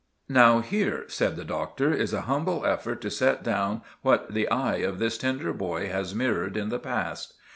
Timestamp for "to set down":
3.01-3.83